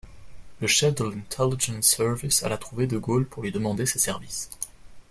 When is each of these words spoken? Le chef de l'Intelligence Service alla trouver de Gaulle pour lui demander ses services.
Le 0.61 0.65
chef 0.65 0.95
de 0.95 1.03
l'Intelligence 1.03 1.85
Service 1.85 2.41
alla 2.41 2.57
trouver 2.57 2.87
de 2.87 2.97
Gaulle 2.97 3.27
pour 3.27 3.43
lui 3.43 3.51
demander 3.51 3.85
ses 3.85 3.99
services. 3.99 4.49